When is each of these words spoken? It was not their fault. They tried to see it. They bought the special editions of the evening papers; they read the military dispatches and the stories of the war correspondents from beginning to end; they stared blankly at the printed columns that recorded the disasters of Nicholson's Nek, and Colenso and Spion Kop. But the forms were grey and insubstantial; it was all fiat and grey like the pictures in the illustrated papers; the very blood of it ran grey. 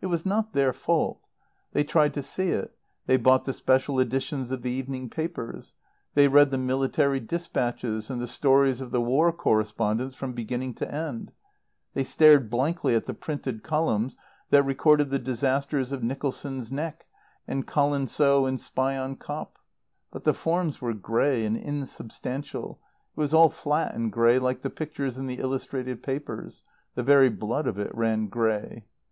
It 0.00 0.06
was 0.06 0.24
not 0.24 0.52
their 0.52 0.72
fault. 0.72 1.26
They 1.72 1.82
tried 1.82 2.14
to 2.14 2.22
see 2.22 2.50
it. 2.50 2.76
They 3.06 3.16
bought 3.16 3.44
the 3.44 3.52
special 3.52 3.98
editions 3.98 4.52
of 4.52 4.62
the 4.62 4.70
evening 4.70 5.10
papers; 5.10 5.74
they 6.14 6.28
read 6.28 6.52
the 6.52 6.58
military 6.58 7.18
dispatches 7.18 8.08
and 8.08 8.20
the 8.22 8.28
stories 8.28 8.80
of 8.80 8.92
the 8.92 9.00
war 9.00 9.32
correspondents 9.32 10.14
from 10.14 10.32
beginning 10.32 10.74
to 10.74 10.94
end; 10.94 11.32
they 11.92 12.04
stared 12.04 12.48
blankly 12.48 12.94
at 12.94 13.06
the 13.06 13.14
printed 13.14 13.64
columns 13.64 14.16
that 14.50 14.62
recorded 14.62 15.10
the 15.10 15.18
disasters 15.18 15.90
of 15.90 16.04
Nicholson's 16.04 16.70
Nek, 16.70 17.06
and 17.48 17.66
Colenso 17.66 18.46
and 18.46 18.60
Spion 18.60 19.16
Kop. 19.16 19.56
But 20.12 20.22
the 20.22 20.34
forms 20.34 20.80
were 20.80 20.94
grey 20.94 21.44
and 21.44 21.56
insubstantial; 21.56 22.78
it 23.16 23.18
was 23.18 23.34
all 23.34 23.50
fiat 23.50 23.92
and 23.92 24.12
grey 24.12 24.38
like 24.38 24.60
the 24.62 24.70
pictures 24.70 25.18
in 25.18 25.26
the 25.26 25.40
illustrated 25.40 26.00
papers; 26.00 26.62
the 26.94 27.02
very 27.02 27.28
blood 27.28 27.66
of 27.66 27.76
it 27.76 27.92
ran 27.92 28.28
grey. 28.28 28.84